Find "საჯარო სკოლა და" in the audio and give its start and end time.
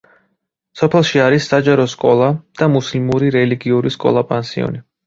1.53-2.73